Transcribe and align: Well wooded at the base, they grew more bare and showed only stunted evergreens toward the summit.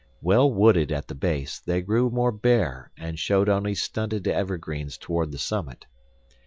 Well 0.23 0.51
wooded 0.51 0.91
at 0.91 1.07
the 1.09 1.13
base, 1.13 1.59
they 1.59 1.83
grew 1.83 2.09
more 2.09 2.31
bare 2.31 2.89
and 2.97 3.19
showed 3.19 3.47
only 3.49 3.75
stunted 3.75 4.27
evergreens 4.27 4.97
toward 4.97 5.31
the 5.31 5.37
summit. 5.37 5.85